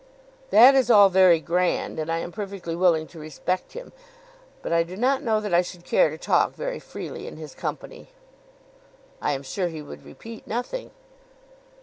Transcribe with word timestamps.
"That 0.49 0.73
is 0.73 0.89
all 0.89 1.09
very 1.09 1.39
grand, 1.39 1.99
and 1.99 2.11
I 2.11 2.17
am 2.17 2.31
perfectly 2.31 2.75
willing 2.75 3.05
to 3.05 3.19
respect 3.19 3.73
him. 3.73 3.93
But 4.63 4.73
I 4.73 4.81
do 4.81 4.97
not 4.97 5.21
know 5.21 5.39
that 5.39 5.53
I 5.53 5.61
should 5.61 5.83
care 5.85 6.09
to 6.09 6.17
talk 6.17 6.53
very 6.55 6.79
freely 6.79 7.27
in 7.27 7.37
his 7.37 7.53
company." 7.53 8.09
"I 9.21 9.33
am 9.33 9.43
sure 9.43 9.67
he 9.67 9.83
would 9.83 10.03
repeat 10.03 10.47
nothing." 10.47 10.89